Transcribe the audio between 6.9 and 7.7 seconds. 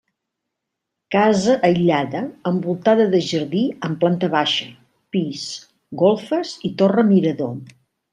mirador.